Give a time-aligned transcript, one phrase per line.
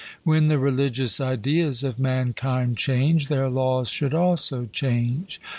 [0.23, 5.39] When the religious ideas of mankind change, their laws should also change.